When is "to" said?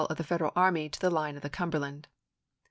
0.89-0.99